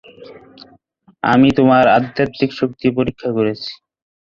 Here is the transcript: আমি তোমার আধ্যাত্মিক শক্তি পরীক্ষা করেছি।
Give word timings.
আমি 1.23 1.47
তোমার 1.57 1.83
আধ্যাত্মিক 1.97 2.51
শক্তি 2.59 2.87
পরীক্ষা 2.97 3.29
করেছি। 3.37 3.71